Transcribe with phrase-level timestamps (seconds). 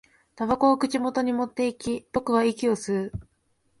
[0.35, 3.11] 煙草を口元に持っていき、僕は息を吸う